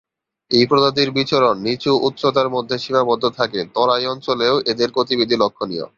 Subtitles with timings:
[0.51, 5.85] এই প্রজাতির বিচরণ নিচু উচ্চতার মধ্যে সীমাবদ্ধ থাকে, তরাই অঞ্চলেও এদের গতিবিধি লক্ষনীয়।